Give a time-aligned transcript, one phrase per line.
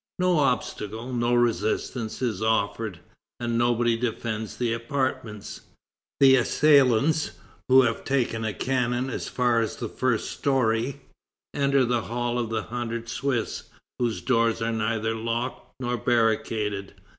[0.17, 3.01] No obstacle, no resistance, is offered,
[3.39, 5.61] and nobody defends the apartments.
[6.19, 7.33] The assailants,
[7.69, 11.01] who have taken a cannon as far as the first story,
[11.53, 13.65] enter the Hall of the Hundred Swiss,
[13.99, 16.95] whose doors are neither locked nor barricaded.